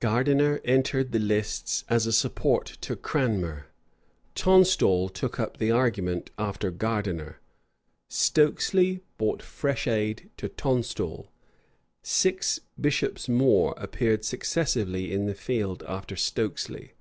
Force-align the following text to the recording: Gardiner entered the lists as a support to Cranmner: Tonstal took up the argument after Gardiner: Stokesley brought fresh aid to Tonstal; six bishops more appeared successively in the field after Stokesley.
Gardiner 0.00 0.60
entered 0.64 1.12
the 1.12 1.20
lists 1.20 1.84
as 1.88 2.08
a 2.08 2.12
support 2.12 2.66
to 2.80 2.96
Cranmner: 2.96 3.66
Tonstal 4.34 5.08
took 5.08 5.38
up 5.38 5.58
the 5.58 5.70
argument 5.70 6.28
after 6.36 6.72
Gardiner: 6.72 7.38
Stokesley 8.08 9.04
brought 9.16 9.42
fresh 9.42 9.86
aid 9.86 10.28
to 10.38 10.48
Tonstal; 10.48 11.28
six 12.02 12.58
bishops 12.80 13.28
more 13.28 13.74
appeared 13.76 14.24
successively 14.24 15.12
in 15.12 15.26
the 15.26 15.36
field 15.36 15.84
after 15.86 16.16
Stokesley. 16.16 16.94